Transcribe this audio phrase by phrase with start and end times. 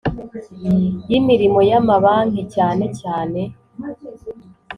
[1.09, 3.41] y imirimo y amabanki cyane cyane